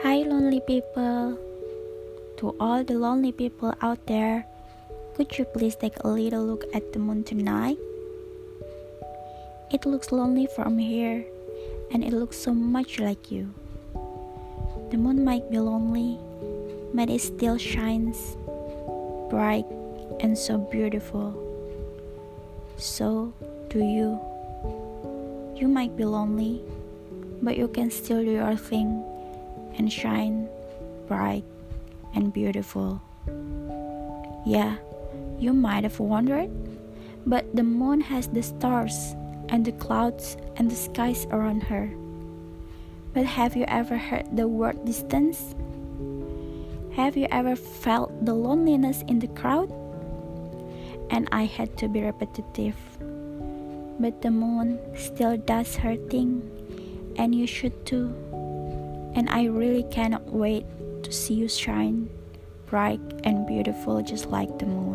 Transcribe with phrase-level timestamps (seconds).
[0.00, 1.36] Hey, lonely people.
[2.38, 4.46] To all the lonely people out there,
[5.12, 7.76] could you please take a little look at the moon tonight?
[9.70, 11.22] It looks lonely from here,
[11.92, 13.52] and it looks so much like you.
[14.88, 16.16] The moon might be lonely,
[16.96, 18.40] but it still shines
[19.28, 19.68] bright
[20.24, 21.36] and so beautiful.
[22.78, 23.34] So
[23.68, 24.16] do you.
[25.60, 26.64] You might be lonely,
[27.42, 29.04] but you can still do your thing
[29.76, 30.48] and shine
[31.06, 31.44] bright
[32.14, 33.00] and beautiful.
[34.46, 34.76] Yeah,
[35.38, 36.50] you might have wondered,
[37.26, 39.14] but the moon has the stars
[39.48, 41.90] and the clouds and the skies around her.
[43.12, 45.54] But have you ever heard the word distance?
[46.94, 49.70] Have you ever felt the loneliness in the crowd?
[51.10, 52.76] And I had to be repetitive.
[53.98, 56.46] But the moon still does her thing,
[57.16, 58.14] and you should too.
[59.14, 60.64] And I really cannot wait
[61.02, 62.08] to see you shine
[62.66, 64.89] bright and beautiful just like the moon.